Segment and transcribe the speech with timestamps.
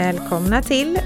[0.00, 0.98] Välkomna till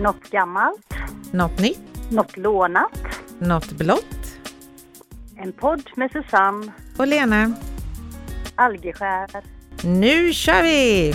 [0.00, 0.94] Något gammalt,
[1.32, 2.98] Något nytt, något lånat.
[3.38, 4.38] Något blått
[5.36, 7.52] En podd med Susanne och Lena.
[8.54, 9.44] Algeskär.
[9.84, 11.12] Nu kör vi!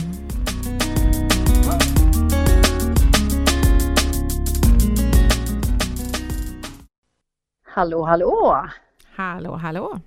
[7.64, 8.68] Hallå, hallå!
[9.16, 10.00] Hallå, hallå!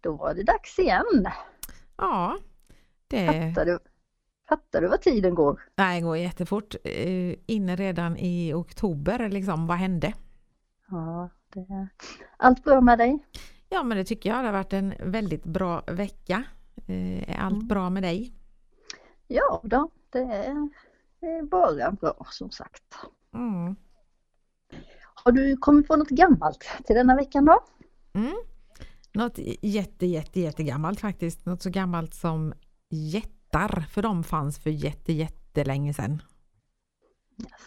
[0.00, 1.26] Då var det dags igen.
[1.96, 2.38] Ja,
[3.08, 3.78] det, Fattar du,
[4.48, 5.60] fattar du vad tiden går?
[5.74, 6.74] det går jättefort.
[6.84, 9.66] Eh, Inne redan i oktober, liksom.
[9.66, 10.12] Vad hände?
[10.90, 11.88] Ja, det...
[12.36, 13.18] Allt bra med dig?
[13.68, 14.38] Ja, men det tycker jag.
[14.44, 16.44] Det har varit en väldigt bra vecka.
[16.86, 17.68] Eh, Är allt Mm.
[17.68, 18.32] bra med dig?
[19.26, 20.68] Ja då, det är,
[21.20, 22.82] det är bara bra som sagt.
[23.34, 23.76] Mm.
[25.14, 27.64] Har du kommit på något gammalt till denna veckan då?
[28.12, 28.34] Mm.
[29.12, 31.46] Något jätte, jätte, jättegammalt faktiskt.
[31.46, 32.54] Något så gammalt som
[33.54, 36.22] jättar, för de fanns för jätte, jättelänge sedan.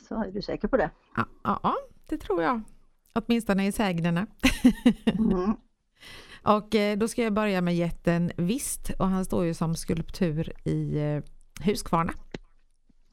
[0.07, 0.89] Så är du säker på det?
[1.15, 2.61] Ja, ja, ja, det tror jag.
[3.13, 4.27] Åtminstone i sägnerna.
[5.05, 5.55] Mm.
[6.43, 10.53] Och eh, då ska jag börja med jätten Vist och han står ju som skulptur
[10.67, 11.23] i eh,
[11.65, 12.13] Huskvarna.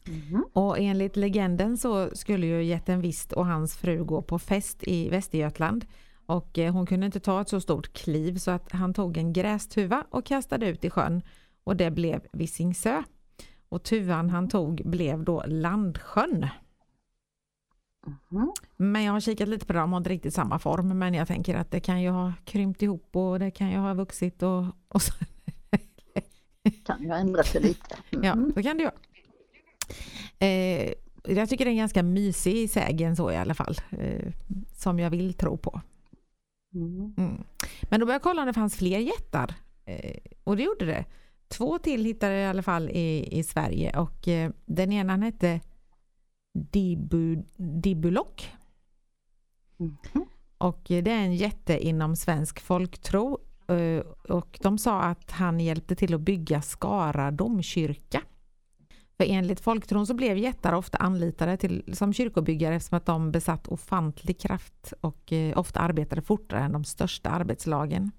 [0.07, 0.45] Mm.
[0.53, 5.09] Och enligt legenden så skulle ju jätten Vist och hans fru gå på fest i
[5.09, 5.87] Västergötland.
[6.27, 9.33] Och eh, hon kunde inte ta ett så stort kliv så att han tog en
[9.33, 11.23] grästuva och kastade ut i sjön.
[11.65, 13.03] Och det blev Visingsö.
[13.69, 16.49] Och tuvan han tog blev då Landsjön.
[18.33, 18.53] Mm.
[18.77, 20.99] Men jag har kikat lite på det, de har inte riktigt samma form.
[20.99, 23.95] Men jag tänker att det kan ju ha krympt ihop och det kan ju ha
[23.95, 25.13] vuxit och, och så.
[26.87, 27.97] Kan ju ha ändrat sig lite.
[28.11, 28.25] Mm.
[28.25, 28.91] Ja, så kan det ju.
[30.47, 30.93] Eh,
[31.25, 33.77] jag tycker det är en ganska mysig sägen så i alla fall.
[33.91, 34.33] Eh,
[34.77, 35.81] som jag vill tro på.
[36.75, 37.15] Mm.
[37.17, 37.45] Mm.
[37.83, 39.55] Men då började jag kolla om det fanns fler jättar.
[39.85, 41.05] Eh, och det gjorde det.
[41.57, 45.61] Två till hittade jag i alla fall i, i Sverige och eh, den ena hette
[46.55, 48.53] Dibu, Dibulok.
[49.77, 50.27] Mhm.
[50.59, 53.39] Och eh, det är en jätte inom svensk folktro.
[53.69, 58.23] eh, Och de sa att han hjälpte till att bygga Skara domkyrka.
[59.17, 63.69] För enligt folktron så blev jättar ofta anlitade till, som kyrkobyggare eftersom att de besatt
[63.69, 68.11] ofantlig kraft och eh, ofta arbetade fortare än de största arbetslagen.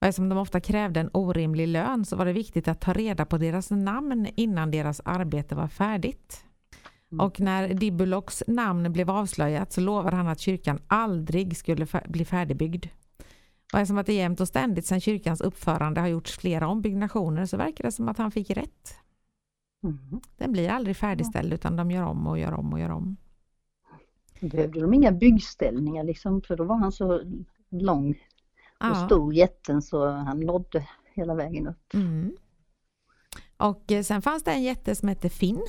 [0.00, 3.24] Och eftersom de ofta krävde en orimlig lön så var det viktigt att ta reda
[3.24, 6.44] på deras namn innan deras arbete var färdigt.
[7.12, 7.26] Mm.
[7.26, 12.86] Och när Dibuloks namn blev avslöjat så lovade han att kyrkan aldrig skulle bli färdigbyggd.
[13.72, 17.56] Och eftersom att det jämt och ständigt sedan kyrkans uppförande har gjorts flera ombyggnationer så
[17.56, 18.94] verkar det som att han fick rätt.
[19.84, 20.20] Mm.
[20.36, 23.16] Den blir aldrig färdigställd utan de gör om och gör om och gör om.
[24.40, 26.42] Behövde de inga byggställningar liksom?
[26.42, 27.22] För då var han så
[27.70, 28.14] lång
[28.80, 29.06] och Ja.
[29.06, 31.94] stor jätten så han nådde hela vägen upp.
[31.94, 32.36] Mm.
[33.56, 35.62] Och eh, sen fanns det en jätte som hette Finn.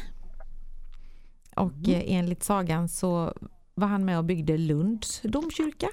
[1.56, 1.90] Och Mm.
[1.92, 3.34] eh, enligt sagan så
[3.76, 5.88] var han med och byggde Lunds domkyrka.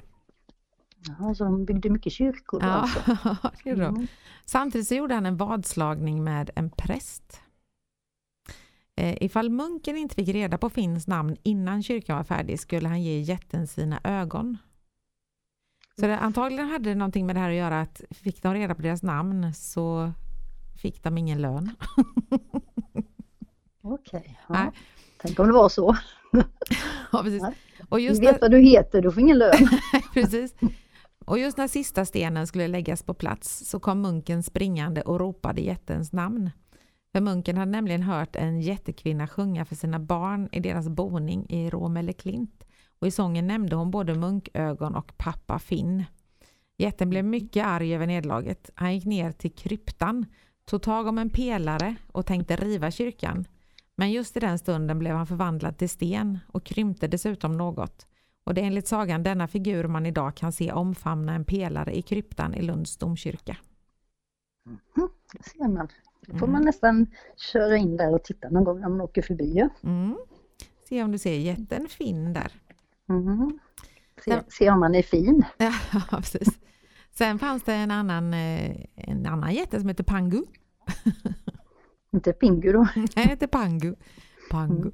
[1.19, 3.51] Ja, så de byggde mycket kyrkor då Ja, alltså.
[3.65, 3.71] det.
[3.71, 4.07] Mm.
[4.45, 7.41] Samtidigt så gjorde han en vadslagning med en präst.
[8.97, 13.03] Eh, ifall munken inte fick reda på Finns namn innan kyrkan var färdig skulle han
[13.03, 14.59] ge jätten sina ögon.
[16.01, 18.75] Så det, antagligen hade det någonting med det här att göra att fick de reda
[18.75, 20.13] på deras namn så
[20.83, 21.71] fick de ingen lön.
[23.83, 24.61] Okej, Nej.
[24.65, 24.73] ja.
[25.23, 25.97] tänk om det var så.
[27.13, 27.43] Ja, precis.
[27.43, 27.55] Nej.
[27.89, 29.69] Och Du just vet när, vad du heter, du får ingen lön.
[30.15, 30.55] precis.
[31.25, 35.61] Och just när sista stenen skulle läggas på plats så kom munken springande och ropade
[35.61, 36.51] jättens namn.
[37.13, 41.71] För munken hade nämligen hört en jättekvinna sjunga för sina barn i deras boning i
[41.71, 42.65] Råmelle Klint.
[43.03, 46.05] Och i sången nämnde hon både munkögon och pappa Finn.
[46.79, 48.71] Jätten blev mycket arg över nederlaget.
[48.75, 50.27] Han gick ner till kryptan,
[50.65, 53.45] tog tag om en pelare och tänkte riva kyrkan.
[53.97, 58.07] Men just i den stunden blev han förvandlad till sten och krympte dessutom något.
[58.45, 62.03] Och det är enligt sagan denna figur man idag kan se omfamna en pelare i
[62.03, 63.57] kryptan i Lunds domkyrka.
[65.33, 65.89] Det ser man.
[66.27, 66.53] Då får Mm.
[66.53, 67.07] man nästan
[67.37, 69.53] köra in där och titta någon gång när man åker förbi.
[69.55, 69.69] Ja.
[69.83, 70.17] Mm.
[70.89, 72.53] Se om du ser jätten Finn där.
[73.13, 73.59] Mm.
[74.25, 75.45] Se, se om man är fin.
[75.59, 75.73] Ja,
[76.11, 76.59] precis.
[77.11, 80.43] Sen fanns det en annan, eh, en annan jätte som heter Pangu.
[82.13, 82.79] Inte Pingu då.
[82.95, 83.95] Han heter Pangu.
[84.51, 84.91] Pangu.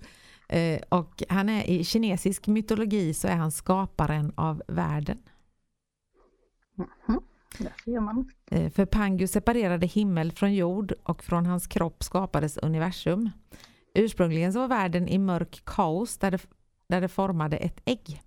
[0.48, 5.18] Eh, och han är i kinesisk mytologi så är han skaparen av världen.
[8.50, 13.30] Eh, För Pangu separerade himmel från jord och från hans kropp skapades universum.
[13.94, 16.46] Ursprungligen så var världen i mörk kaos där det,
[16.88, 18.22] där det formade ett ägg.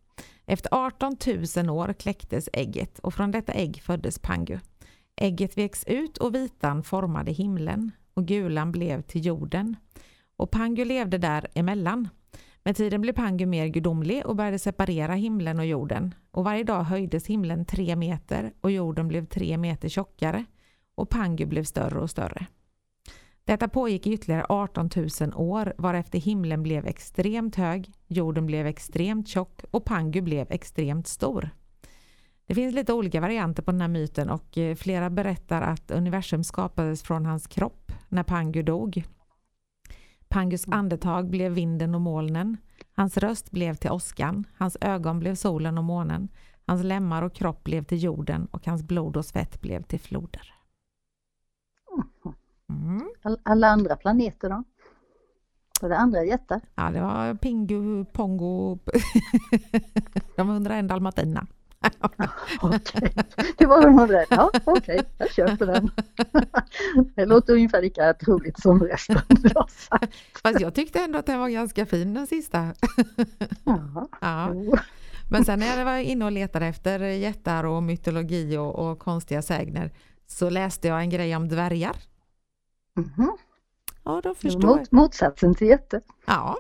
[0.46, 1.18] Efter 18
[1.58, 4.60] 000 år kläcktes ägget och från detta ägg föddes Pangu.
[5.16, 9.76] Ägget veks ut och vitan formade himlen och gulan blev till jorden.
[10.38, 12.10] och Pangu levde där emellan.
[12.64, 16.16] Med tiden blev Pangu mer gudomlig och började separera himlen och jorden.
[16.32, 20.46] Och varje dag höjdes himlen tre meter och jorden blev tre meter tjockare
[20.96, 22.46] och Pangu blev större och större.
[23.46, 29.28] Detta pågick i ytterligare 18 000 år varefter himlen blev extremt hög, jorden blev extremt
[29.28, 31.50] tjock och Pangu blev extremt stor.
[32.46, 36.44] Det finns lite olika varianter på den här myten och eh, flera berättar att universum
[36.44, 39.04] skapades från hans kropp när Pangu dog.
[40.28, 42.58] Pangus andetag blev vinden och molnen.
[42.94, 46.30] Hans röst blev till åskan, hans ögon blev solen och månen.
[46.66, 50.61] Hans lemmar och kropp blev till jorden och hans blod och svett blev till floder.
[52.72, 53.10] Mm.
[53.44, 54.64] Alla andra planeter då?
[55.82, 56.62] Var det andra jättar?
[56.76, 58.80] Ja, det var Pingu, Pongo,
[60.36, 61.48] de 101 dalmatina.
[62.62, 63.14] okej,
[63.58, 64.28] det var de 101.
[64.30, 65.02] Ja, okej, okay.
[65.18, 65.92] jag köper den.
[67.16, 70.16] det låter ungefär lika troligt som resten du har sagt.
[70.44, 72.74] Fast jag tyckte ändå att den var ganska fin den sista.
[74.22, 74.54] ja.
[75.32, 79.42] Men sen när jag var inne och letade efter jättar och mytologi och, och konstiga
[79.42, 79.92] sägner
[80.28, 81.96] så läste jag en grej om dvärgar.
[82.98, 83.38] Mm.
[84.04, 86.02] Ja, då förstår Mot, Motsatsen till jätte.
[86.26, 86.58] Ja.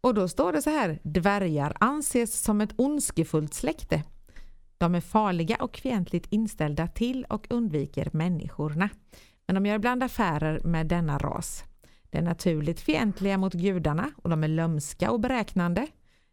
[0.00, 4.02] Och då står det så här, dvärgar anses som ett ondskefullt släkte.
[4.78, 8.88] De är farliga och fientligt inställda till och undviker människorna.
[9.46, 11.64] Men de gör ibland affärer med denna ras.
[12.10, 15.86] De är naturligt fientliga mot gudarna och de är lömska och beräknande.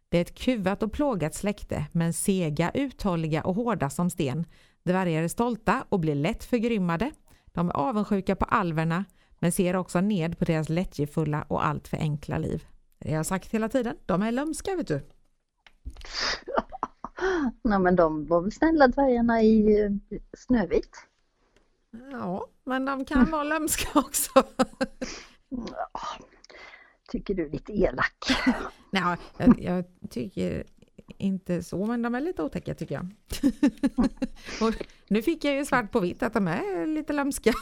[0.08, 4.44] Det är ett kuvat och plågat släkte, men sega, uthålliga och hårda som sten.
[4.82, 7.10] Dvärgar är stolta och blir lätt förgrymmade.
[7.52, 9.04] De är avundsjuka på alverna,
[9.38, 12.64] men ser också ned på deras lättjefulla och alltför enkla liv.
[12.98, 15.00] Det har jag sagt hela tiden, de är lömska vet du.
[17.62, 19.90] Nej men de var väl snälla dvärgarna i eh,
[20.32, 21.06] Snövit?
[22.12, 24.42] Ja, men de kan vara lömska också.
[27.08, 28.24] tycker du är lite elak.
[28.90, 30.64] Nej, jag, jag, tycker
[31.20, 33.06] inte så, men de är lite otäcka tycker jag.
[34.68, 34.74] Och
[35.08, 37.52] nu fick jag ju svart på vitt att de är lite lömska.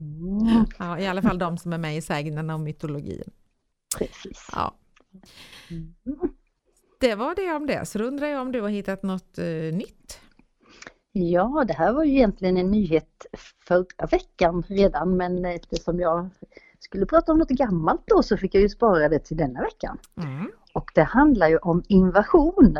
[0.00, 0.64] Mm.
[0.78, 3.30] Ja, I alla fall de som är med i sägnerna och mytologin.
[3.98, 4.48] Precis.
[4.52, 4.74] Ja.
[5.70, 5.94] Mm.
[7.00, 9.74] Det var det om det, så då undrar jag om du har hittat något eh,
[9.74, 10.20] nytt?
[11.12, 13.26] Ja, det här var ju egentligen en nyhet
[13.66, 16.30] förra veckan redan, men eftersom jag
[16.78, 19.98] skulle prata om något gammalt då så fick jag ju spara det till denna veckan.
[20.16, 20.50] Mm.
[20.74, 22.78] Och det handlar ju om invasion.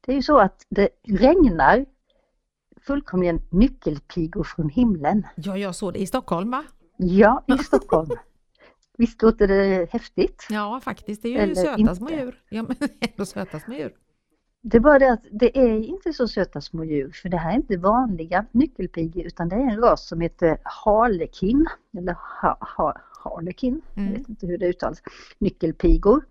[0.00, 1.86] Det är ju så att det regnar
[2.86, 5.26] fullkomligen nyckelpigor från himlen.
[5.36, 6.64] Ja, jag såg det i Stockholm va?
[6.96, 8.10] Ja, i Stockholm.
[8.98, 10.46] Visst låter det häftigt?
[10.50, 11.22] Ja, faktiskt.
[11.22, 11.94] Det är ju Eller söta inte.
[11.96, 12.42] små djur.
[12.48, 13.94] Ja, men ändå söta små djur.
[14.62, 17.50] Det är bara det att det är inte så söta små djur för det här
[17.52, 21.66] är inte vanliga nyckelpigor utan det är en ras som heter harlekin
[21.98, 24.08] eller ha, ha, harlekin, Mm.
[24.12, 25.02] jag vet inte hur det uttalas,
[25.38, 26.24] nyckelpigor.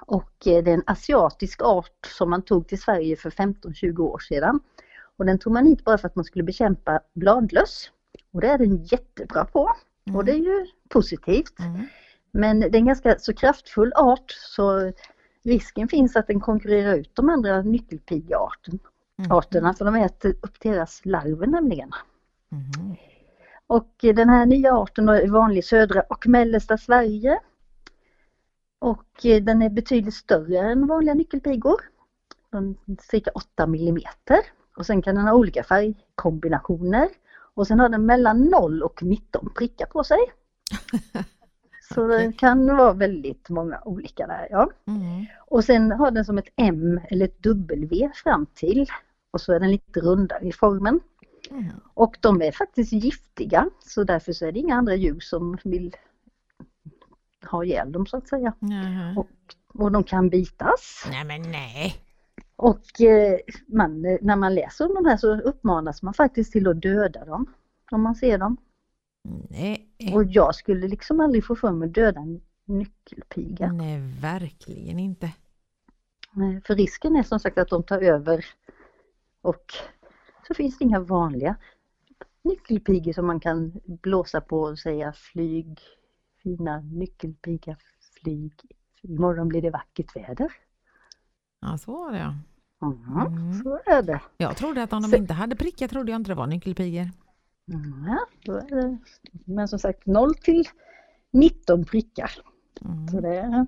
[0.00, 4.18] Och eh, det är en asiatisk art som man tog till Sverige för 15-20 år
[4.18, 4.60] sedan.
[5.16, 7.90] Och den tog man hit bara för att man skulle bekämpa bladlöss.
[8.32, 9.72] Och det är den jättebra på.
[10.14, 11.58] Och det är ju positivt.
[11.58, 11.86] Mm.
[12.30, 14.92] Men det är en ganska så kraftfull art så
[15.44, 18.78] risken finns att den konkurrerar ut de andra nyckelpigearterna.
[19.18, 19.74] Mm.
[19.74, 21.90] För de äter upp deras larver nämligen.
[22.52, 22.96] Mm.
[23.66, 27.38] Och den här nya arten är vanlig i södra och mellersta Sverige.
[28.88, 31.80] Och eh, den är betydligt större än vanliga nyckelpigor.
[33.00, 34.38] Cirka 8 millimeter.
[34.76, 37.08] Och sen kan den ha olika färgkombinationer.
[37.54, 40.18] Och sen har den mellan 0 och 19 prickar på sig.
[41.94, 44.48] Så det kan vara väldigt många olika där.
[44.50, 44.70] Ja.
[44.86, 45.26] Mm.
[45.46, 48.86] Och sen har den som ett M eller ett W fram till.
[49.30, 51.00] Och så är den lite rundare i formen.
[51.50, 51.64] Mm.
[51.94, 55.96] Och de är faktiskt giftiga så därför så är det inga andra djur som vill
[57.44, 58.52] ha ihjäl dem så att säga.
[58.60, 59.14] Jaha.
[59.16, 59.28] Och,
[59.82, 61.04] och de kan bitas.
[61.10, 61.96] Nej men nej.
[62.56, 66.68] Och eh, man, eh, när man läser om de här så uppmanas man faktiskt till
[66.68, 67.46] att döda dem.
[67.90, 68.56] Om man ser dem.
[69.50, 73.72] Nej, Och jag skulle liksom aldrig få för mig att döda en nyckelpiga.
[73.72, 75.32] nej verkligen inte.
[76.64, 78.44] För risken är som sagt att de tar över
[79.42, 79.64] och
[80.48, 81.56] så finns det inga vanliga
[82.42, 85.78] nyckelpigor som man kan blåsa på och säga flyg,
[86.56, 87.76] fina nyckelpiga,
[88.22, 88.52] flyg.
[89.02, 90.52] Imorgon blir det vackert väder.
[91.60, 92.34] Ja, så var det ja.
[92.82, 93.52] Mm.
[93.62, 94.20] Så är det.
[94.36, 97.08] Jag trodde att om de Så- inte hade prickar trodde jag inte det var nyckelpigor.
[97.72, 98.98] Mm, Ja, det.
[99.44, 100.64] Men som sagt 0 till
[101.32, 102.30] 19 prickar.
[102.84, 103.08] Mm.
[103.08, 103.66] Så det är.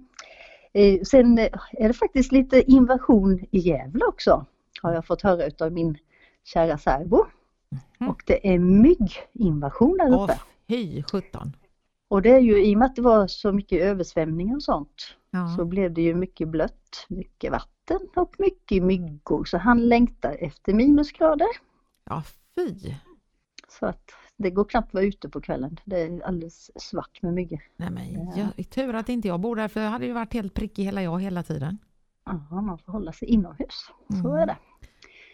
[0.72, 4.46] Eh, Sen eh, är det faktiskt lite invasion i Gävle också.
[4.82, 5.98] Har jag fått höra utav min
[6.44, 7.24] kära särbo.
[7.98, 8.10] Mhm.
[8.10, 10.38] Och det är mygginvasion där Åh uppe.
[10.68, 11.52] fy sjutton.
[12.10, 15.16] Och det är ju i och med att det var så mycket översvämningar och sånt
[15.30, 15.54] Ja.
[15.56, 19.44] så blev det ju mycket blött, mycket vatten och mycket myggor.
[19.44, 21.48] Så han längtar efter minusgrader.
[22.04, 22.22] ja,
[22.54, 22.94] fy.
[23.68, 25.80] Så att det går knappt att vara ute på kvällen.
[25.84, 27.60] Det är alldeles svart med myggor.
[27.76, 28.48] Nej men Ja.
[28.56, 31.02] jag, tur att inte jag bor där för jag hade ju varit helt prickig hela
[31.02, 31.78] jag hela tiden.
[32.24, 33.90] Ja, man får hålla sig inomhus.
[34.08, 34.32] Så Mm.
[34.42, 34.56] är det.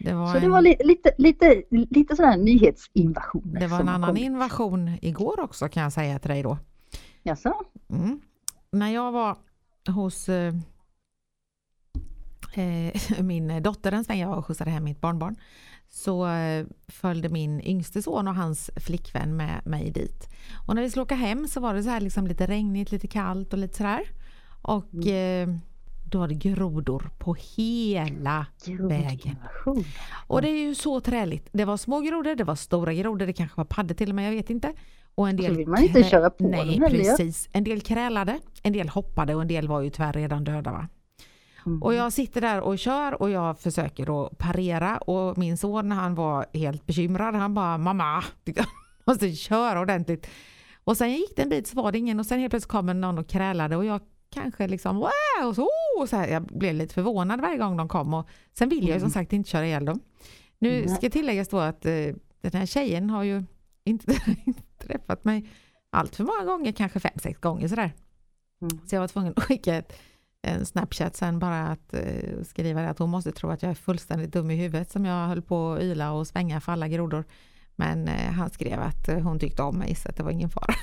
[0.01, 3.61] Det var, Så det en, var li lite, lite, lite sådana här nyhetsinvasioner.
[3.61, 4.23] det var en annan kommit.
[4.23, 6.59] invasion igår också kan jag säga till dig då.
[7.23, 7.55] Jaså?
[7.91, 8.21] Mm.
[8.73, 9.37] När jag var
[9.89, 10.55] hos eh,
[12.55, 15.37] eh, min dotter en sväng, jag var och skjutsade hem mitt barnbarn,
[15.89, 20.29] så eh, följde min yngste son och hans flickvän med mig dit.
[20.67, 23.07] Och när vi skulle åka hem så var det så här liksom lite regnigt, lite
[23.07, 24.03] kallt och lite sådär.
[24.63, 25.49] Och eh,
[26.11, 28.47] då var det grodor på hela
[28.79, 29.37] vägen.
[30.27, 31.49] Och det är ju så träligt.
[31.53, 34.27] Det var små grodor, det var stora grodor, det kanske var paddor till och med,
[34.27, 34.73] jag vet inte.
[35.15, 37.49] Och en Så del vill man inte köra på Nej, dem precis.
[37.53, 40.73] En del krälade, en del hoppade och en del var ju tyvärr redan döda.
[40.73, 40.89] Va?
[41.67, 41.83] Mm.
[41.83, 46.15] Och jag sitter där och kör och jag försöker då parera och min son han
[46.15, 47.35] var helt bekymrad.
[47.35, 48.55] Han bara mamma, du
[49.05, 50.27] måste köra ordentligt.
[50.85, 53.01] Och sen gick det en bit så var det ingen och sen helt plötsligt kom
[53.01, 54.01] någon och krälade och jag
[54.37, 55.69] kanske liksom wow, så,
[56.01, 58.95] och så här, jag blev lite förvånad varje gång de kom och sen vill jag
[58.95, 59.11] ju som Mm.
[59.11, 60.01] sagt inte köra ihjäl dem.
[60.59, 61.93] Nu ska tilläggas då att eh,
[62.41, 63.45] den här tjejen har ju
[63.85, 64.15] inte
[64.79, 65.49] träffat mig
[65.91, 67.93] allt för många gånger, kanske fem, sex gånger sådär.
[68.63, 68.79] Mm.
[68.87, 69.93] Så jag var tvungen att skicka ett,
[70.43, 73.75] en snapchat sen bara att eh, skriva det att hon måste tro att jag är
[73.75, 77.25] fullständigt dum i huvudet som jag höll på att yla och svänga för alla grodor.
[77.77, 80.51] Men eh, han skrev att eh, hon tyckte om mig så att det var ingen
[80.51, 80.75] fara.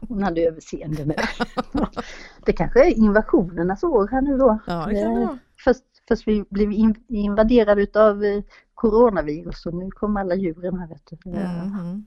[0.08, 1.88] Hon hade överseende med det.
[2.46, 4.58] Det kanske är invasionernas år här nu då.
[4.66, 5.38] Ja, det vara.
[5.64, 8.42] Först, först vi blev in, invaderade utav eh,
[8.74, 11.30] coronavirus och nu kommer alla djuren här vet du.
[11.30, 12.06] Mhm.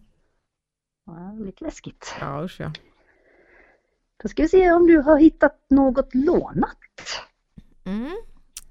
[1.06, 2.16] Ja, lite läskigt.
[2.20, 2.72] Ja, usch ja.
[4.24, 6.78] Då ska vi se om du har hittat något lånat.
[7.86, 8.18] Mm.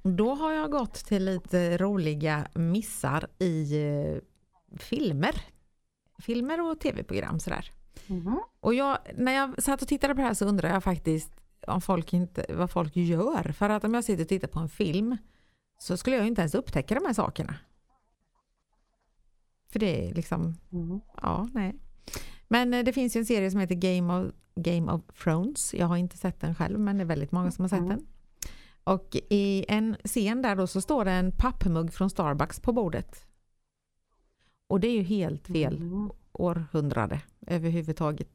[0.03, 4.19] Då har jag gått till lite roliga missar i eh,
[4.77, 5.43] filmer.
[6.19, 7.73] Filmer och tv-program sådär.
[8.07, 8.41] Mhm.
[8.61, 11.33] Och jag, när jag satt och tittade på det här så undrade jag faktiskt
[11.67, 13.53] om folk inte, vad folk gör.
[13.53, 15.17] För att om jag sitter och tittar på en film
[15.79, 17.55] så skulle jag inte ens upptäcka de här sakerna.
[19.73, 21.01] För det är liksom, Mhm.
[21.23, 21.75] ja, nej.
[22.49, 25.75] Men eh, det finns ju en serie som heter Game of, Game of Thrones.
[25.75, 27.89] Jag har inte sett den själv men det är väldigt många som har sett Mm.
[27.89, 28.07] den.
[28.85, 33.27] Och i en scen där då så står det en pappmugg från Starbucks på bordet.
[34.69, 36.11] Och det är ju helt fel Mhm.
[36.33, 38.29] århundrade överhuvudtaget.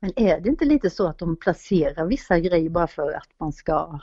[0.00, 3.52] Men är det inte lite så att de placerar vissa grejer bara för att man
[3.52, 3.98] ska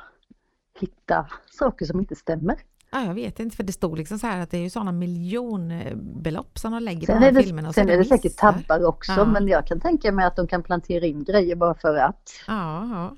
[0.79, 2.55] hitta saker som inte stämmer?
[2.91, 4.91] Ja, jag vet inte, för det stod liksom så här att det är ju sådana
[4.91, 7.73] miljonbelopp som de lägger på de här är det, filmerna.
[7.73, 8.51] sen är det säkert missar.
[8.53, 9.25] tabbar också Ja.
[9.25, 12.29] men jag kan tänka mig att de kan plantera in grejer bara för att.
[12.47, 13.15] Ja, ja,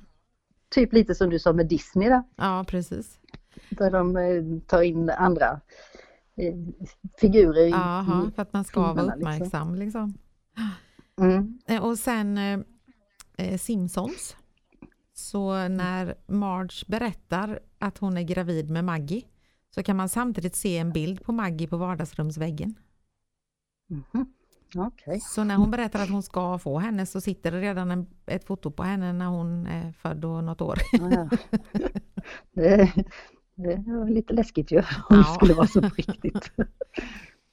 [0.70, 3.20] Typ lite som du sa med Disney där, ja, precis.
[3.70, 5.60] där de eh, tar in andra
[6.38, 6.56] eh,
[7.18, 7.68] figurer.
[7.68, 9.14] i- Jaha, för att man ska vara liksom.
[9.20, 10.14] uppmärksam liksom.
[11.22, 11.60] Mm.
[11.68, 12.60] Eh, Och sen eh,
[13.38, 14.36] eh, Simpsons.
[15.14, 19.24] Så när Marge berättar att hon är gravid med Maggie
[19.76, 22.76] så kan man samtidigt se en bild på Maggie på vardagsrumsväggen.
[23.90, 24.34] Mhm.
[24.76, 25.20] Okej.
[25.20, 28.44] Så när hon berättar att hon ska få henne så sitter det redan en, ett
[28.46, 30.78] foto på henne när hon är född och något år.
[30.92, 31.30] Ja, ja.
[32.54, 32.94] Det,
[33.62, 35.24] det var lite läskigt ju om det Ja.
[35.24, 36.51] skulle vara så på riktigt.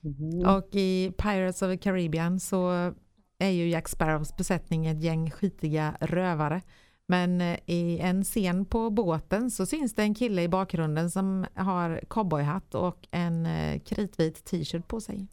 [0.05, 0.57] Mm.
[0.57, 2.93] Och i Pirates of the Caribbean så
[3.39, 6.63] är ju Jack Sparrows besättning ett gäng skitiga rövare.
[7.07, 11.47] Men eh, i en scen på båten så syns det en kille i bakgrunden som
[11.55, 15.29] har cowboyhatt och en eh, kritvit t-shirt på sig.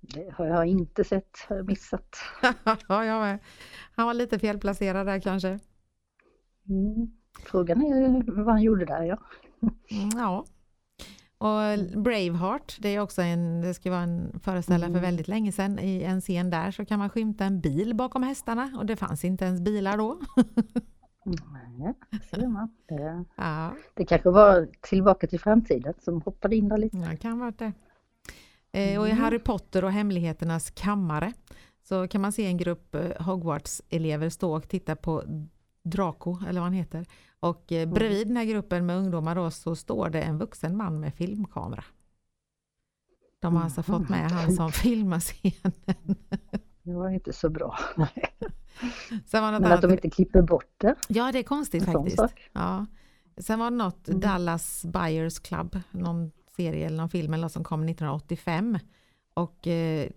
[0.00, 2.16] Det har jag inte sett, har jag missat.
[2.88, 3.38] ja, jag med.
[3.96, 5.48] Han var lite felplacerad där kanske.
[6.68, 7.19] Mm.
[7.38, 9.18] Frågan är vad han gjorde där ja.
[9.90, 10.44] Mm, ja.
[11.38, 15.02] Och Braveheart, det är också en, det ska vara en föreställare för Mm.
[15.02, 15.78] väldigt länge sedan.
[15.78, 19.24] I en scen där så kan man skymta en bil bakom hästarna och det fanns
[19.24, 20.20] inte ens bilar då.
[21.24, 21.94] Nej,
[22.30, 22.68] ser man.
[22.88, 23.74] Det, ja.
[23.94, 26.96] det kanske var tillbaka till framtiden som hoppade in där lite.
[26.96, 27.72] Ja, kan vara det.
[28.72, 29.22] Eh, och i Mm.
[29.22, 31.32] Harry Potter och hemligheternas kammare
[31.82, 35.22] så kan man se en grupp eh, Hogwarts-elever stå och titta på
[35.82, 37.06] Draco, eller vad han heter.
[37.40, 41.00] Och eh, bredvid den här gruppen med ungdomar då så står det en vuxen man
[41.00, 41.84] med filmkamera.
[43.40, 45.72] De har alltså fått med han som filmar scenen.
[46.82, 47.78] Det var inte så bra.
[49.26, 50.94] Sen var något Men att de inte klipper bort det.
[51.08, 52.22] Ja, det är konstigt faktiskt.
[52.52, 52.86] Ja.
[53.36, 54.20] Sen var det något Mm.
[54.20, 58.78] Dallas Buyers Club, någon serie eller någon film eller något som kom 1985.
[59.34, 60.08] Och eh,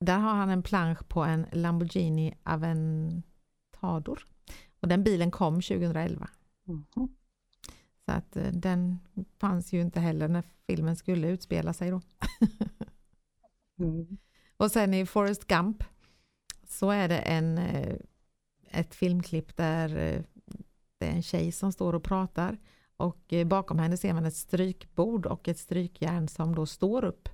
[0.00, 4.26] Där har han en plansch på en Lamborghini Aventador.
[4.80, 6.28] Och den bilen kom 2011.
[6.64, 6.86] Mhm.
[8.04, 8.98] Så att eh, den
[9.38, 12.00] fanns ju inte heller när filmen skulle utspela sig då.
[13.78, 14.18] Mm.
[14.56, 15.84] Och sen i Forrest Gump
[16.68, 17.96] så är det en, eh,
[18.70, 20.22] ett filmklipp där eh,
[20.98, 22.58] det är en tjej som står och pratar
[22.96, 27.28] och bakom henne ser man ett strykbord och ett strykjärn som då står upp.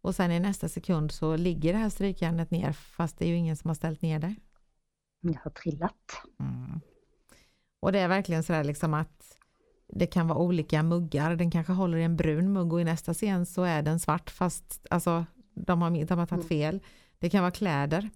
[0.00, 3.36] Och sen i nästa sekund så ligger det här strykjärnet ner fast det är ju
[3.36, 4.34] ingen som har ställt ner det.
[5.20, 6.22] Jag har trillat.
[7.80, 9.36] Och det är verkligen sådär liksom att
[9.88, 11.36] det kan vara olika muggar.
[11.36, 14.30] Den kanske håller i en brun mugg och i nästa scen så är den svart
[14.30, 16.80] fast alltså, de, har, de har tagit fel.
[17.18, 18.10] Det kan vara kläder,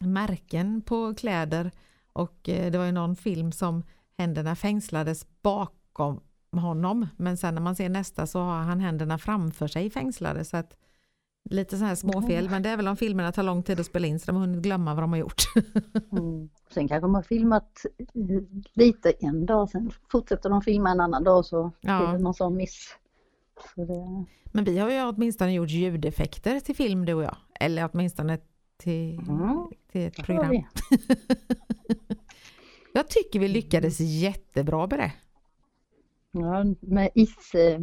[0.00, 1.70] märken på kläder
[2.12, 3.82] och eh, det var ju någon film som
[4.18, 6.20] händerna fängslades bakom
[6.52, 10.56] honom men sen när man ser nästa så har han händerna framför sig fängslade så
[10.56, 10.76] att
[11.50, 14.06] lite så här småfel men det är väl om filmerna tar lång tid att spela
[14.06, 15.42] in så de har hunnit glömma vad de har gjort.
[16.12, 16.48] Mm.
[16.70, 18.42] Sen kanske de har filmat eh,
[18.74, 21.98] lite en dag, sen fortsätter de filma en annan dag så Ja.
[21.98, 22.96] blir det någon sån miss.
[23.74, 27.36] Så det, Men vi har ju åtminstone gjort ljudeffekter till film du och jag.
[27.60, 28.38] Eller åtminstone
[28.76, 29.68] till, Mm.
[29.92, 30.52] till ett program.
[32.92, 35.12] Jag tycker vi lyckades jättebra med det.
[36.32, 37.80] Ja, med is, eh,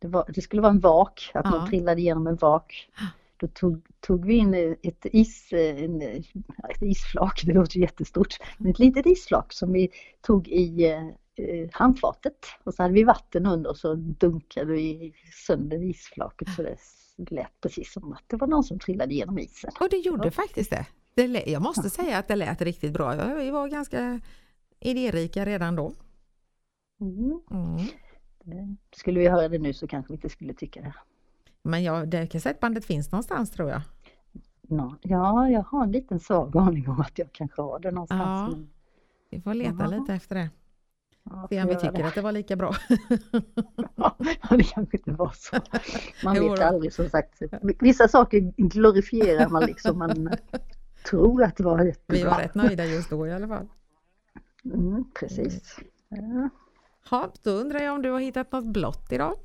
[0.00, 1.50] det, var, det skulle vara en vak, att Ja.
[1.50, 2.88] man trillade igenom en vak.
[3.36, 8.78] Då tog, tog vi in ett, is, en, ett isflak, det låter jättestort, men ett
[8.78, 9.88] litet isflak som vi
[10.20, 10.84] tog i
[11.36, 15.12] eh, handfatet och så hade vi vatten under och så dunkade vi
[15.46, 16.76] sönder isflaket så det
[17.30, 19.70] lät precis som att det var någon som trillade igenom isen.
[19.80, 20.30] Och det gjorde Ja.
[20.30, 20.86] faktiskt det.
[21.14, 23.16] det lä- jag måste säga att det lät riktigt bra.
[23.16, 24.20] Jag- Vi var ganska
[24.80, 25.92] idérika redan då.
[27.00, 27.40] Mm.
[27.50, 27.86] Mm.
[28.96, 30.94] Skulle vi höra det nu så kanske vi inte skulle tycka det.
[31.62, 33.82] Men ja, det kassettbandet finns någonstans tror jag.
[35.02, 38.20] Ja, jag har en liten svag aning om att jag kanske har det någonstans.
[38.22, 38.48] Ja.
[38.56, 38.70] Men,
[39.30, 39.86] Vi får leta Ja.
[39.86, 40.50] lite efter det.
[41.24, 42.06] ja, Se om vi tycker det.
[42.06, 42.74] att det var lika bra.
[43.96, 44.16] Ja,
[44.50, 45.56] det kanske inte var så.
[46.24, 46.62] Man vet då.
[46.62, 47.42] aldrig som sagt.
[47.80, 49.98] Vissa saker glorifierar man liksom.
[49.98, 50.30] Man
[51.10, 52.30] tror att det var Vi jättebra.
[52.30, 53.68] var rätt nöjda just då i alla fall.
[54.64, 55.76] Mm, precis.
[56.08, 56.48] Ja.
[57.10, 59.38] Ja, då undrar jag om du har hittat något blått idag?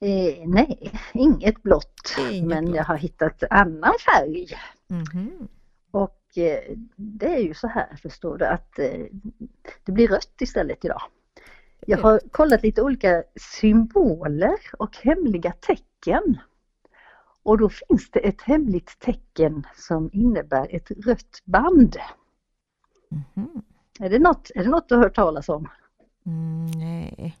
[0.00, 2.16] Eh, nej, inget blått.
[2.30, 2.76] Inget men blått.
[2.76, 4.46] jag har hittat annan färg.
[4.88, 5.48] Mhm.
[5.90, 9.06] Och eh, det är ju så här förstår du att eh,
[9.84, 11.02] det blir rött istället idag.
[11.86, 16.38] Jag har kollat lite olika symboler och hemliga tecken.
[17.42, 21.96] Och då finns det ett hemligt tecken som innebär ett rött band.
[23.08, 23.62] Mhm.
[24.02, 25.68] Är det något, är det något du har hört talas om?
[26.26, 27.36] Mm, nej.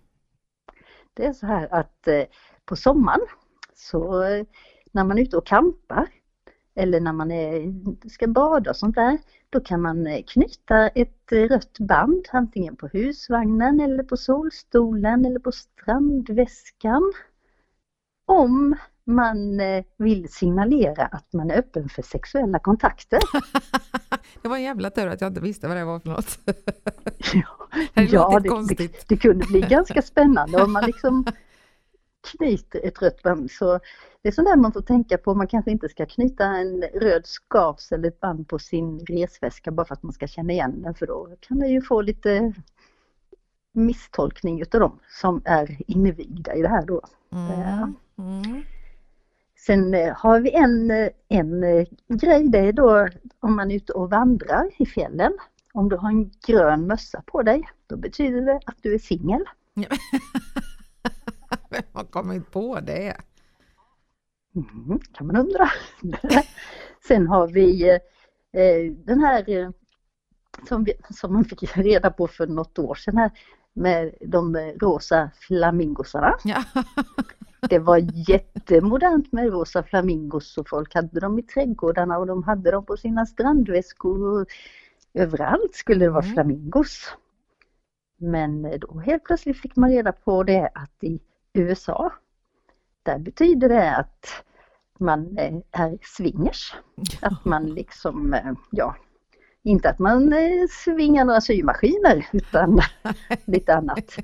[1.14, 2.22] Det är så här att eh,
[2.64, 3.26] på sommaren
[3.74, 4.44] så eh,
[4.92, 6.08] när man är ute och campar
[6.74, 7.74] eller när man är,
[8.08, 9.18] ska bada och sånt där,
[9.50, 15.40] då kan man eh, knyta ett rött band antingen på husvagnen eller på solstolen eller
[15.40, 17.12] på strandväskan.
[18.26, 18.76] Om
[19.14, 23.20] man eh, vill signalera att man är öppen för sexuella kontakter.
[24.42, 26.38] Det var en jävla tur att jag inte visste vad det var för något.
[27.34, 31.26] Ja, Det låter det, det, det kunde bli ganska spännande om man liksom
[32.32, 33.50] knyter ett rött band.
[33.50, 33.80] Så
[34.22, 35.34] det är sånt där man får tänka på.
[35.34, 39.86] Man kanske inte ska knyta en röd skavs eller ett band på sin resväska bara
[39.86, 42.52] för att man ska känna igen den för då kan det ju få lite
[43.72, 47.00] misstolkning utav dem som är invigda i det här då.
[47.32, 47.94] Mm.
[48.18, 48.62] Mm.
[49.66, 53.08] Sen eh, har vi en, eh, en eh, grej, det är då
[53.40, 55.32] om man är ute och vandrar i fjällen.
[55.72, 59.44] Om du har en grön mössa på dig, då betyder det att du är singel.
[61.70, 63.16] Vem har kommit på det?
[64.54, 65.70] Mm, kan man undra.
[67.08, 67.90] Sen har vi
[68.52, 69.72] eh, den här
[70.68, 73.30] som, vi, som man fick reda på för något år sedan här
[73.72, 76.36] med de rosa flamingosarna.
[76.44, 76.64] Ja.
[77.68, 82.70] Det var jättemodernt med rosa flamingos och folk hade dem i trädgårdarna och de hade
[82.70, 84.22] dem på sina strandväskor.
[84.40, 84.46] Och
[85.14, 86.34] överallt skulle det vara Mm.
[86.34, 87.12] flamingos.
[88.16, 91.20] Men eh, då helt plötsligt fick man reda på det att i
[91.52, 92.12] USA,
[93.02, 94.26] där betyder det att
[94.98, 96.74] man eh, är swingers.
[97.22, 98.96] Att man liksom, eh, ja,
[99.62, 100.34] inte att man
[100.70, 102.80] svingar några symaskiner utan
[103.44, 104.16] lite annat.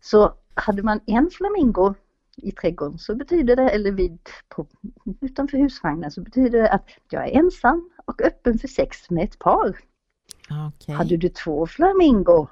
[0.00, 1.94] Så hade man en flamingo
[2.36, 4.18] i trädgården så betyder det, eller vid,
[4.48, 4.66] på,
[5.20, 9.38] utanför husvagnen så betyder det att jag är ensam och öppen för sex med ett
[9.38, 9.78] par.
[10.68, 10.94] Okej.
[10.94, 12.46] Hade du två flamingo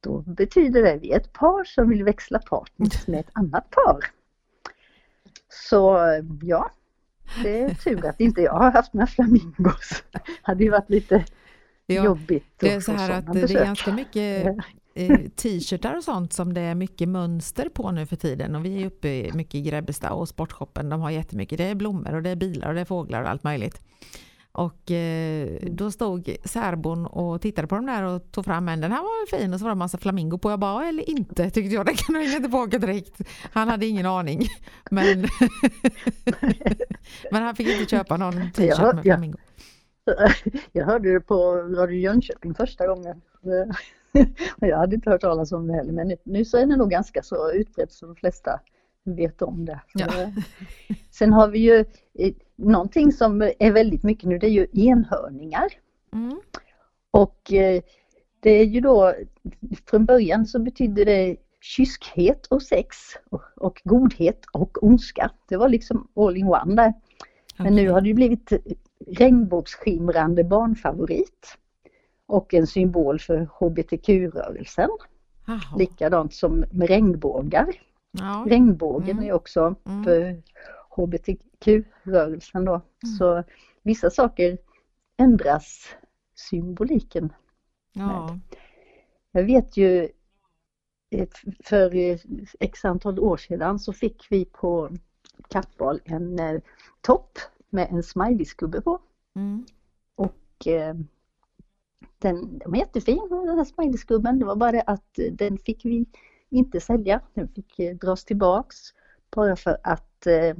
[0.00, 3.98] då betyder det vi är ett par som vill växla partners med ett annat par.
[5.48, 5.98] Så
[6.42, 6.70] ja,
[7.42, 10.04] det är tur att inte jag har haft några flamingos.
[10.12, 11.24] Det hade ju varit lite
[11.86, 14.56] Ja, jobbigt Det är att så här att det är ganska mycket
[15.36, 18.86] t-shirtar och sånt som det är mycket mönster på nu för tiden och vi är
[18.86, 21.58] uppe mycket i Grebbestad och sportshoppen de har jättemycket.
[21.58, 23.80] Det är blommor och det är bilar och det är fåglar och allt möjligt.
[24.52, 28.92] Och eh, då stod särbon och tittade på de där och tog fram en, den
[28.92, 30.50] här var fin och så var det en massa flamingo på.
[30.50, 33.20] Jag bara, "Ja, eller inte tyckte jag, den kan du hänga tillbaka direkt.
[33.52, 34.46] Han hade ingen aning.
[34.90, 35.20] Men,
[37.30, 39.38] men han fick inte köpa någon t-shirt med flamingo.
[40.72, 43.20] Jag hörde det på Radio Jönköping första gången.
[44.60, 46.90] Jag hade inte hört talas om det heller men nu, nu så är det nog
[46.90, 48.60] ganska så utbrett så de flesta
[49.04, 49.80] vet om det.
[49.94, 50.06] Ja.
[50.22, 50.28] eh,
[51.10, 51.84] Sen har vi ju
[52.18, 55.66] eh, någonting som är väldigt mycket nu det är ju enhörningar.
[56.12, 56.40] Mm.
[57.10, 57.82] Och eh,
[58.40, 59.14] det är ju då
[59.90, 62.96] från början så betydde det kyskhet och sex
[63.30, 65.30] och, och godhet och ondska.
[65.48, 66.92] Det var liksom all in one där.
[67.56, 68.52] Men nu har det blivit
[69.06, 71.58] regnbågsskimrande barnfavorit
[72.26, 74.90] och en symbol för hbtq-rörelsen.
[75.46, 75.76] Jaha.
[75.78, 77.66] Likadant som med regnbågar.
[78.10, 78.44] Ja.
[78.48, 79.28] Regnbågen Mm.
[79.28, 80.04] är också Mm.
[80.04, 80.42] för
[80.90, 82.80] hbtq-rörelsen då.
[83.18, 83.44] Så
[83.82, 84.58] vissa saker
[85.16, 85.88] ändras
[86.34, 87.32] symboliken.
[87.92, 88.38] Ja.
[89.32, 90.08] Jag vet ju
[91.10, 91.28] eh,
[91.64, 92.18] för
[92.60, 94.90] x antal år sedan så fick vi på
[95.48, 96.60] Kappahl en eh,
[97.00, 97.38] topp
[97.70, 98.98] med en smileyskubbe på.
[99.34, 99.66] Mm.
[100.14, 100.94] Och eh,
[102.18, 104.38] den, den var jättefin den här smileyskubben.
[104.38, 106.06] Det var bara det att den fick vi
[106.50, 107.20] inte sälja.
[107.34, 108.76] Den fick eh, dras tillbaks
[109.34, 110.56] bara för att eh,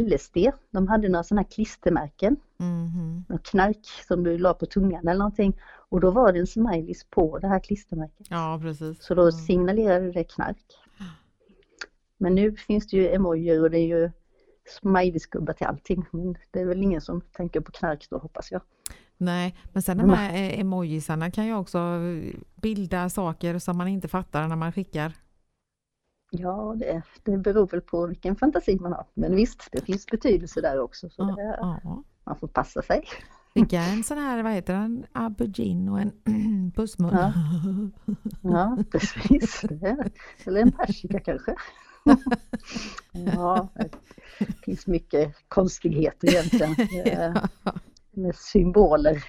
[0.00, 0.36] LSD,
[0.70, 3.24] de hade några sådana här klistermärken, Mhm.
[3.28, 5.60] något knark som du la på tungan eller någonting.
[5.90, 8.26] Och då var det en smileys på det här klistermärket.
[8.30, 9.02] Ja, precis.
[9.04, 9.32] Så då Mm.
[9.32, 10.64] signalerade det knark.
[12.18, 14.10] Men nu finns det ju emojier och det är ju
[14.80, 16.04] smileysgubbar till allting.
[16.10, 18.60] Men det är väl ingen som tänker på knark då hoppas jag.
[19.16, 23.76] Nej, men sen de Men- här eh, emojisarna kan ju också eh, bilda saker som
[23.78, 25.12] man inte fattar när man skickar.
[26.30, 29.06] Ja, det, det beror väl på vilken fantasi man har.
[29.14, 31.08] Men visst, det finns betydelse där också.
[31.10, 32.02] Så Ja, det, ja.
[32.24, 33.04] man får passa sig.
[33.54, 36.12] Skicka en sån här, vad heter den, aubergine och en
[36.76, 37.10] pussmun.
[37.14, 37.32] Ja.
[38.42, 39.64] Ja, precis.
[40.44, 41.54] Eller en persika kanske.
[43.12, 43.68] Ja,
[44.38, 47.42] det finns mycket konstigheter egentligen eh,
[48.10, 49.24] med symboler.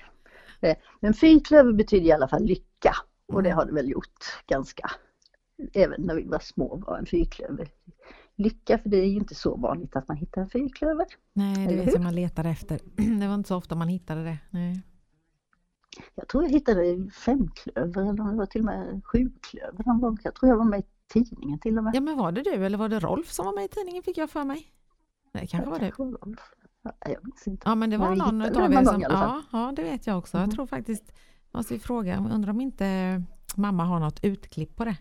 [1.00, 2.96] Men fyrklöver betyder i alla fall lycka
[3.34, 4.92] och det har det väl gjort ganska,
[5.74, 7.70] även när vi var små var en fyrklöver
[8.40, 11.06] lycka för det är ju inte så vanligt att man hittar en fyrklöver.
[11.34, 11.92] Nej, det hur?
[11.92, 12.80] som man letar efter.
[13.20, 14.38] Det var inte så ofta man hittade det.
[14.50, 14.82] Nej.
[16.16, 20.18] Jag tror jag hittade femklöver eller det var till och med sjuklöver någon gång.
[20.24, 21.96] Jag tror jag var med i tidningen till och med.
[21.96, 24.18] Ja, men var det du eller var det Rolf som var med i tidningen fick
[24.18, 24.72] jag för mig?
[25.32, 25.86] Nej, kanske var det.
[25.86, 26.40] Kanske var Rolf.
[26.82, 27.70] Ja, jag minns inte.
[27.70, 29.02] Ja, men det var någon av er som...
[29.02, 30.38] Ja, ja, det vet jag också.
[30.38, 30.56] Jag Mhm.
[30.56, 31.12] tror faktiskt,
[31.52, 33.22] måste vi fråga, jag undrar om inte
[33.56, 34.98] mamma har något utklipp på det.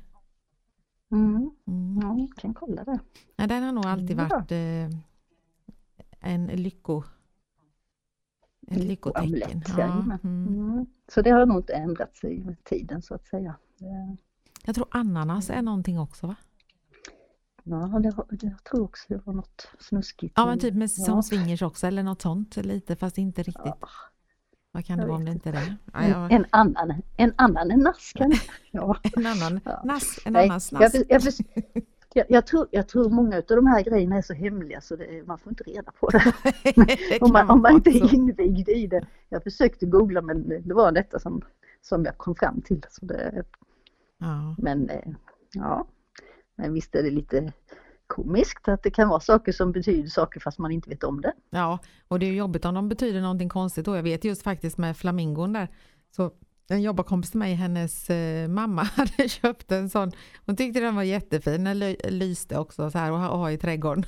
[1.13, 1.51] Mm.
[1.67, 1.99] Mm.
[2.03, 2.99] Ja, vi kan kolla det.
[3.37, 4.27] Nej, den har nog alltid Ja.
[4.31, 4.99] varit eh,
[6.21, 7.03] en lycko...
[8.71, 9.63] Ett lyckotecken.
[9.79, 9.85] Ja,
[10.25, 10.47] mm.
[10.49, 10.87] Mm.
[11.13, 13.55] Så det har nog inte ändrat sig med tiden så att säga.
[13.79, 14.17] Det-
[14.69, 16.37] Jag tror ananas är någonting också va?
[17.63, 18.13] Ja, det,
[18.47, 20.33] jag tror också det var något snuskigt.
[20.37, 21.05] Ja men typ med, Ja.
[21.05, 23.63] som swingers också eller något sånt lite fast inte riktigt.
[23.65, 23.79] Ja,
[24.73, 25.77] Vad kan det jag vara om det inte är det?
[25.93, 28.33] Ja, en, jag, en annan, en annan än naskan.
[28.71, 28.97] Ja.
[29.17, 29.83] en annan Ja.
[29.85, 30.97] nass, en Nej, annan jag, snask.
[31.09, 31.33] jag, för-
[32.15, 35.27] jag, jag, tror, jag tror många av de här grejerna är så hemliga så det,
[35.27, 36.33] man får inte reda på det.
[36.75, 39.07] Det om, man, om man inte är invigd i det.
[39.29, 41.43] Jag försökte googla men det var detta som,
[41.83, 42.85] som jag kom fram till.
[42.91, 43.45] Så det,
[44.19, 44.55] Ja.
[44.59, 45.11] men eh,
[45.53, 45.87] ja,
[46.57, 47.53] men visst är det lite
[48.07, 51.33] komiskt att det kan vara saker som betyder saker fast man inte vet om det.
[51.51, 51.79] ja,
[52.09, 53.97] och det är jobbigt om de betyder någonting konstigt då.
[53.97, 55.69] Jag vet just faktiskt med flamingon där.
[56.11, 56.31] Så
[56.71, 60.13] en jobbarkompis till mig, hennes eh, mamma hade köpt en sån.
[60.47, 64.05] Hon tyckte den var jättefin, den ly- lyste också så här och ha, i trädgården.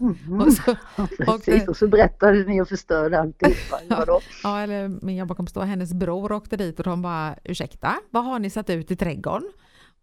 [0.00, 0.40] Mhm.
[0.40, 3.80] Och så, Ja, och det- och så berättade ni och förstörde alltihopa.
[4.42, 8.38] Ja, eller min jobbarkompis då, hennes bror åkte dit och de bara ursäkta, vad har
[8.38, 9.48] ni satt ut i trädgården?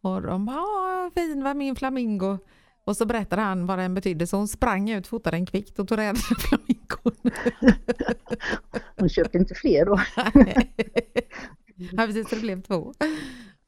[0.02, 2.38] Och de bara, "Ja, fin var min flamingo.
[2.86, 5.88] Och så berättade han vad den betydde så hon sprang ut, fotade den kvickt och
[5.88, 6.81] tog reda på flamingon.
[8.98, 10.00] Hon köpte inte fler då.
[11.76, 12.94] ja precis, så det blev två.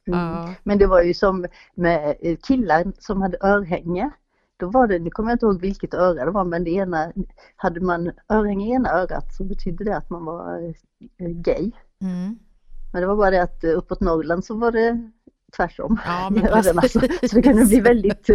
[0.06, 0.20] Mm.
[0.20, 0.54] Ja.
[0.62, 4.10] Men det var ju som med eh, killar som hade örhänge.
[4.56, 7.12] Då var det, nu kommer jag inte ihåg vilket öra det var, men det ena,
[7.56, 10.74] hade man örhänge i ena örat så betydde det att man var
[11.18, 11.72] eh, gay.
[12.00, 12.38] Mm.
[12.92, 15.10] Men det var bara det att eh, uppåt Norrland så var det
[15.56, 16.00] tvärtom.
[16.04, 16.88] Ja, i men öronen.
[16.88, 17.00] Så,
[17.34, 18.30] det kunde bli väldigt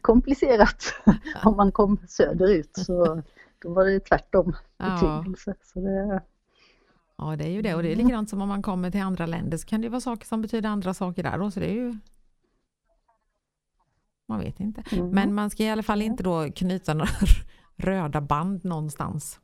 [0.00, 0.84] komplicerat
[1.44, 2.76] om man kom söderut.
[2.76, 3.22] Så
[3.60, 5.18] Då var det tvärtom Ja.
[5.18, 5.54] betydelse.
[5.62, 6.22] Så det,
[7.16, 7.74] Ja, det är ju det.
[7.74, 10.00] Och det är likadant som om man kommer till andra länder så kan det vara
[10.00, 11.40] saker som betyder andra saker där.
[11.40, 11.94] Och så det är ju...
[14.28, 14.82] Man vet inte.
[14.92, 15.08] mm.
[15.10, 17.10] Men man ska i alla fall inte då knyta några
[17.76, 19.40] röda band någonstans.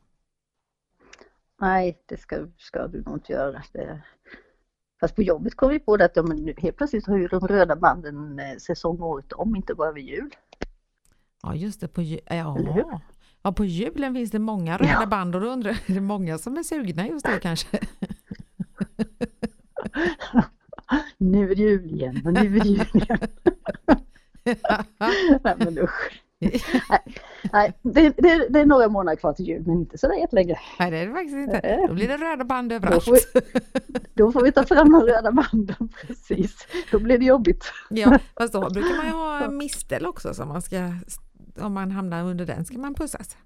[1.60, 3.62] Nej, det ska, ska du nog inte göra.
[3.72, 4.02] Det,
[5.00, 7.48] fast på jobbet kom vi på det att ja, nu- helt plötsligt har ju de
[7.48, 10.30] röda banden eh, säsong året om, inte bara vid jul.
[11.42, 11.88] Ja, just det.
[11.88, 12.58] På, ju- ja.
[13.46, 15.06] Ja, på julen finns det många röda Ja.
[15.06, 17.78] band och då undrar är det många som är sugna just då kanske?
[21.18, 23.18] Nu är det jul igen och nu är det jul igen.
[25.44, 26.22] Nej men usch.
[27.52, 30.58] Nej, det, det, det är några månader kvar till jul men inte sådär jättelänge.
[30.78, 31.60] Nej, det är det faktiskt inte.
[31.62, 31.84] Nej.
[31.88, 33.04] Då blir det röda band Då överallt.
[33.04, 33.20] får, vi,
[34.14, 36.66] då får vi ta fram de röda banden precis.
[36.90, 37.72] Då blir det jobbigt.
[37.90, 40.76] Ja, fast då brukar man ju ha mistel också som man ska,
[41.60, 43.36] om man hamnar under den ska man pussas.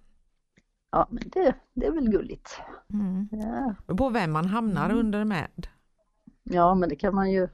[0.92, 2.61] Ja men det, det är väl gulligt.
[2.92, 3.29] Mm.
[3.33, 3.75] Ja.
[3.96, 5.68] På vem man hamnar under med.
[6.42, 7.49] ja men det kan man ju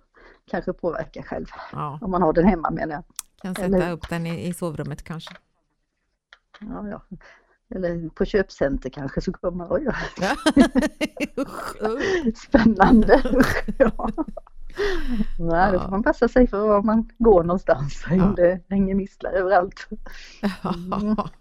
[0.50, 1.46] kanske påverka själv.
[1.72, 3.04] Ja, Om man har den hemma menar jag.
[3.42, 3.92] kan Eller sätta hur?
[3.92, 5.34] upp den i, i sovrummet kanske.
[6.60, 7.02] Ja, ja.
[7.74, 9.84] Eller på köpcenter kanske så kommer man, oj,
[10.20, 10.36] Ja.
[12.34, 13.22] Spännande.
[13.78, 14.10] ja.
[15.38, 18.04] Nej, då får man passa sig för var man går någonstans.
[18.10, 18.32] Ja.
[18.36, 19.88] Det hänger mistlar överallt.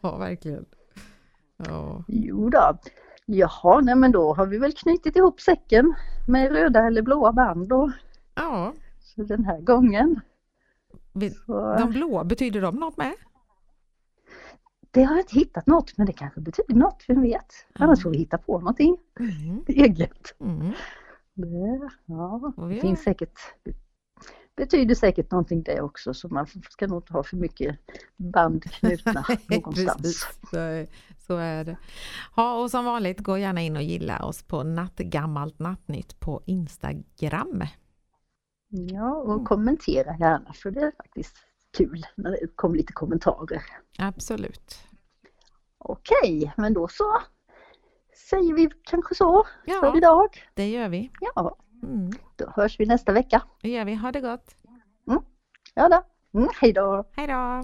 [0.02, 0.66] Ja, verkligen.
[1.58, 2.04] Ja.
[2.08, 2.78] Jo då.
[3.26, 5.94] Jaha, nej men då har vi väl knutit ihop säcken
[6.28, 7.92] med röda eller blåa band då.
[8.36, 10.20] ja, Så den här gången.
[11.46, 13.14] Så, de blåa, betyder de något med?
[14.92, 17.46] det har jag inte hittat något men det kanske betyder något, vem vet.
[17.74, 19.64] Annars får vi hitta på någonting Mm.
[19.68, 20.36] eget.
[20.40, 20.72] Mm.
[21.36, 23.40] Det, ja, det finns säkert
[24.56, 27.80] betyder säkert någonting det också så man ska nog inte ha för mycket
[28.18, 29.98] band knutna någonstans.
[30.02, 30.88] Precis, så, är-
[31.28, 31.78] så är det.
[32.36, 37.64] Ja, och som vanligt, gå gärna in och gilla oss på Nattgammalt Nattnytt på Instagram.
[38.70, 41.36] Ja, och kommentera gärna för det är faktiskt
[41.78, 43.64] kul när det kommer lite kommentarer.
[43.98, 44.80] Absolut.
[45.78, 47.22] Okej, men då så
[48.30, 49.80] säger vi kanske så Ja.
[49.80, 50.44] för idag.
[50.54, 51.12] Det gör vi.
[51.20, 52.10] Ja, Mm.
[52.36, 53.42] då hörs vi nästa vecka.
[53.62, 53.96] Det gör vi.
[53.96, 54.56] Ha det gott.
[55.74, 56.04] Ja då.
[56.40, 57.04] Mm, hej då!
[57.12, 57.64] Hej då!